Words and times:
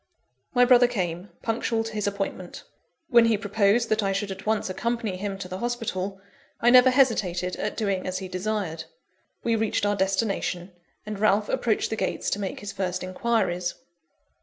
My 0.55 0.65
brother 0.65 0.87
came, 0.87 1.29
punctual 1.43 1.83
to 1.83 1.93
his 1.93 2.07
appointment. 2.07 2.63
When 3.09 3.25
he 3.25 3.37
proposed 3.37 3.89
that 3.89 4.01
I 4.01 4.13
should 4.13 4.31
at 4.31 4.47
once 4.47 4.67
accompany 4.67 5.15
him 5.15 5.37
to 5.37 5.47
the 5.47 5.59
hospital, 5.59 6.19
I 6.59 6.71
never 6.71 6.89
hesitated 6.89 7.55
at 7.57 7.77
doing 7.77 8.07
as 8.07 8.17
he 8.17 8.27
desired. 8.27 8.85
We 9.43 9.55
reached 9.55 9.85
our 9.85 9.95
destination; 9.95 10.71
and 11.05 11.19
Ralph 11.19 11.49
approached 11.49 11.91
the 11.91 11.95
gates 11.97 12.31
to 12.31 12.39
make 12.39 12.61
his 12.61 12.71
first 12.71 13.03
enquiries. 13.03 13.75